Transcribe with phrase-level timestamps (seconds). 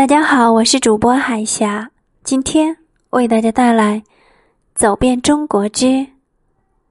[0.00, 1.90] 大家好，我是主播海霞，
[2.24, 2.74] 今天
[3.10, 3.98] 为大家带来
[4.74, 6.06] 《走遍中国之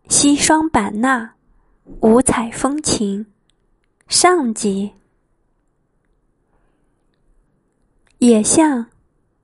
[0.08, 1.34] 西双版纳
[2.02, 3.26] 五彩风情》
[4.08, 4.92] 上集。
[8.20, 8.86] 野象、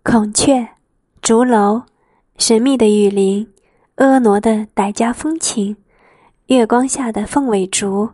[0.03, 0.67] 孔雀、
[1.23, 1.81] 竹楼、
[2.37, 3.51] 神秘的雨林、
[3.95, 5.75] 婀娜的傣家风情、
[6.45, 8.11] 月光下的凤尾竹，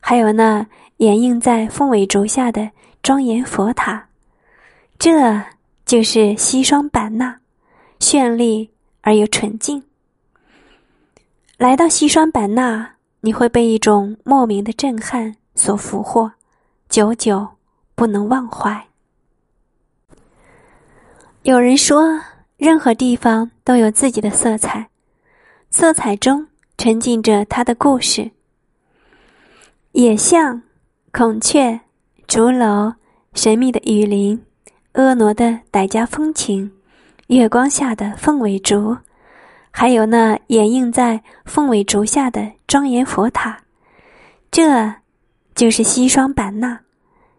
[0.00, 0.66] 还有那
[0.98, 2.70] 掩映在凤尾竹下的
[3.02, 4.08] 庄严佛塔。
[5.04, 5.42] 这
[5.84, 7.40] 就是西双版纳，
[7.98, 8.70] 绚丽
[9.00, 9.82] 而又纯净。
[11.56, 12.88] 来到西双版纳，
[13.20, 16.30] 你会被一种莫名的震撼所俘获，
[16.88, 17.44] 久久
[17.96, 18.86] 不能忘怀。
[21.42, 22.20] 有人说，
[22.56, 24.88] 任何地方都有自己的色彩，
[25.68, 26.46] 色彩中
[26.78, 28.30] 沉浸着它的故事。
[29.90, 30.62] 野象、
[31.10, 31.80] 孔雀、
[32.28, 32.94] 竹楼、
[33.34, 34.40] 神秘的雨林。
[34.92, 36.70] 婀娜的傣家风情，
[37.28, 38.94] 月光下的凤尾竹，
[39.70, 43.58] 还有那掩映在凤尾竹下的庄严佛塔，
[44.50, 44.92] 这
[45.54, 46.78] 就是西双版纳，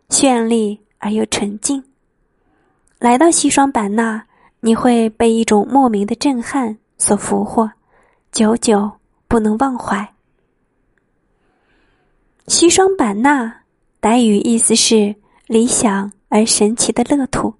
[0.09, 1.83] 绚丽而又纯净。
[2.97, 4.25] 来到西双版纳，
[4.59, 7.69] 你会被一种莫名的震撼所俘获，
[8.31, 8.91] 久久
[9.27, 10.11] 不能忘怀。
[12.47, 13.61] 西双版纳，
[14.01, 15.13] 傣语意思是
[15.45, 16.11] 理想。
[16.33, 17.53] 而神奇的乐土。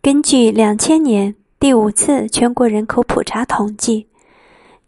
[0.00, 4.08] 根据两千年第五次全国人口普查统计，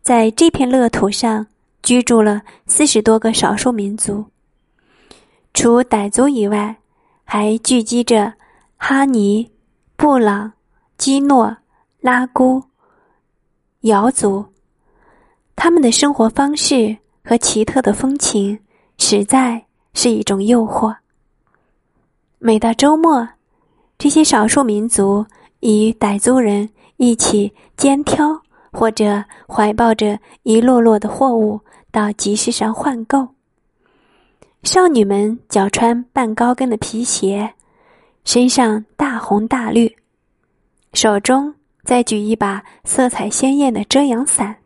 [0.01, 1.47] 在这片乐土上
[1.83, 4.25] 居住了四十多个少数民族，
[5.53, 6.79] 除傣族以外，
[7.25, 8.33] 还聚集着
[8.79, 9.51] 哈尼、
[9.97, 10.55] 布朗、
[10.97, 11.55] 基诺、
[12.01, 12.63] 拉祜、
[13.81, 14.47] 瑶族。
[15.55, 18.59] 他们的生活方式和奇特的风情，
[18.97, 20.97] 实在是一种诱惑。
[22.43, 23.29] 每到周末，
[23.99, 25.27] 这些少数民族
[25.61, 28.41] 与傣族人一起肩挑
[28.73, 31.61] 或者怀抱着一摞摞的货物
[31.93, 33.29] 到集市上换购。
[34.63, 37.53] 少女们脚穿半高跟的皮鞋，
[38.25, 39.95] 身上大红大绿，
[40.95, 44.57] 手中再举一把色彩鲜艳的遮阳伞。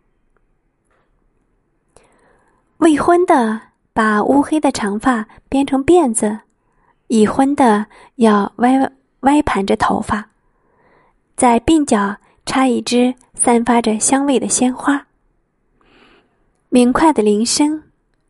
[2.76, 3.60] 未婚的
[3.92, 6.38] 把乌黑的长发编成辫子。
[7.09, 10.31] 已婚的要歪歪盘着头发，
[11.37, 12.16] 在鬓角
[12.47, 15.06] 插一支散发着香味的鲜花。
[16.69, 17.82] 明快的铃声，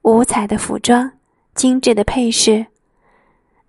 [0.02, 1.10] 五彩的服装，
[1.54, 2.66] 精致的配饰。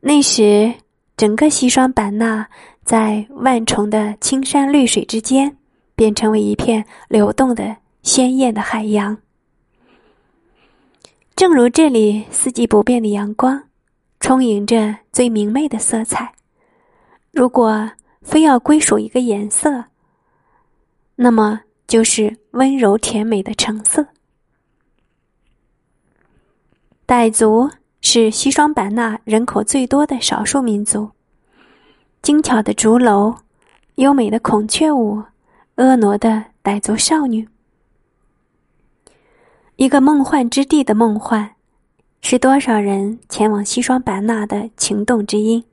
[0.02, 0.74] 那时，
[1.16, 2.48] 整个西双版纳
[2.84, 5.56] 在万重的青山绿水之间，
[5.96, 9.18] 便成为一片流动的鲜艳的海洋。
[11.36, 13.64] 正如这里四季不变的阳光。
[14.25, 16.34] 充盈着最明媚的色彩。
[17.31, 17.91] 如果
[18.24, 19.86] 非要归属一个颜色，
[21.18, 24.08] 那么就是温柔甜美的橙色。
[27.06, 27.69] 傣族
[28.02, 31.12] 是西双版纳人口最多的少数民族。
[32.24, 33.35] 精巧的竹楼，
[33.97, 35.22] 优美的孔雀舞，
[35.75, 37.47] 婀娜的傣族少女，
[39.75, 41.55] 一个梦幻之地的梦幻。
[42.28, 45.63] 是多少人前往西双版纳的情动之音？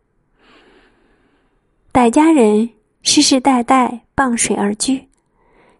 [1.94, 2.68] 傣家人
[3.00, 5.08] 世世代代傍水而居，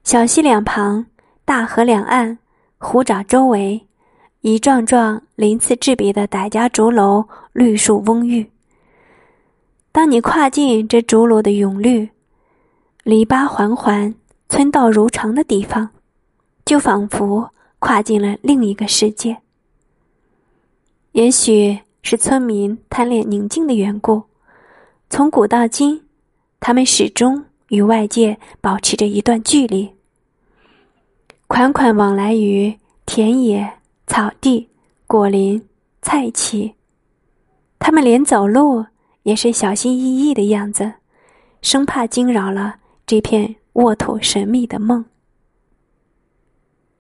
[0.03, 1.05] 小溪两旁、
[1.45, 2.39] 大河两岸、
[2.79, 3.87] 湖沼周围，
[4.41, 8.51] 一幢幢鳞次栉比的傣家竹楼，绿树蓊郁。
[9.93, 12.09] 当你跨进这竹楼的永绿、
[13.05, 14.15] 篱笆环环、
[14.49, 15.91] 村道如常的地方，
[16.65, 19.42] 就仿佛跨进了另一个世界。
[21.13, 24.23] 也许是村民贪恋宁静的缘故，
[25.11, 26.01] 从古到今，
[26.59, 29.91] 他们始终与外界保持着一段距离，
[31.47, 32.75] 款款往来于
[33.05, 33.71] 田野、
[34.07, 34.67] 草地、
[35.07, 35.63] 果林、
[36.01, 36.73] 菜畦。
[37.79, 38.83] 他们连走路
[39.23, 40.91] 也是小心翼翼的样子，
[41.61, 45.05] 生怕惊扰了这片沃土神秘的梦。